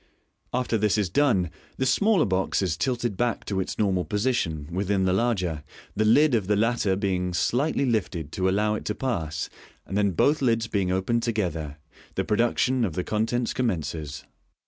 [0.51, 4.67] After this has been done, the smaller box is tilted back to its normal position
[4.71, 5.63] with in the larger,
[5.95, 9.47] the lid of the latter being slightly lifted to allow it to pass,
[9.85, 11.77] and then both lids b^ing open ed together,
[12.15, 14.23] the pro duction of the con tents commences.